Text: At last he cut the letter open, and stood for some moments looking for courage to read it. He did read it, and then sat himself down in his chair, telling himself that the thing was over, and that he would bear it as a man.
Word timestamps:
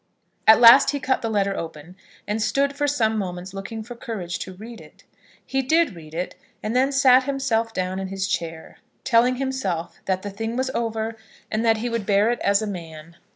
At 0.47 0.59
last 0.59 0.89
he 0.89 0.99
cut 0.99 1.21
the 1.21 1.29
letter 1.29 1.55
open, 1.55 1.95
and 2.27 2.41
stood 2.41 2.75
for 2.75 2.87
some 2.87 3.19
moments 3.19 3.53
looking 3.53 3.83
for 3.83 3.93
courage 3.93 4.39
to 4.39 4.55
read 4.55 4.81
it. 4.81 5.03
He 5.45 5.61
did 5.61 5.95
read 5.95 6.15
it, 6.15 6.33
and 6.63 6.75
then 6.75 6.91
sat 6.91 7.25
himself 7.25 7.71
down 7.71 7.99
in 7.99 8.07
his 8.07 8.27
chair, 8.27 8.77
telling 9.03 9.35
himself 9.35 9.99
that 10.05 10.23
the 10.23 10.31
thing 10.31 10.57
was 10.57 10.71
over, 10.73 11.15
and 11.51 11.63
that 11.63 11.77
he 11.77 11.87
would 11.91 12.07
bear 12.07 12.31
it 12.31 12.39
as 12.39 12.63
a 12.63 12.65
man. 12.65 13.15